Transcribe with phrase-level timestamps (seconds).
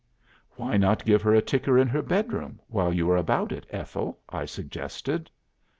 [0.57, 4.17] '""'Why not give her a ticker in her bedroom while you are about it, Ethel?'
[4.29, 5.29] I suggested."